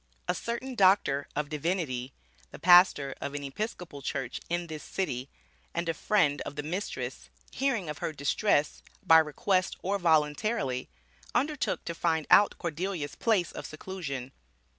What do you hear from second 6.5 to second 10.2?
the mistress, hearing of her distress, by request or